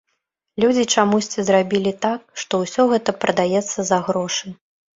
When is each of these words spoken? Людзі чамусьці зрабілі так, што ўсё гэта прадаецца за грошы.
Людзі 0.61 0.85
чамусьці 0.95 1.45
зрабілі 1.49 1.93
так, 2.07 2.21
што 2.45 2.63
ўсё 2.63 2.89
гэта 2.95 3.17
прадаецца 3.23 3.79
за 3.95 4.03
грошы. 4.13 4.59